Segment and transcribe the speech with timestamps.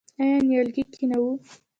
[0.21, 1.31] آیا نیالګی کینوو؟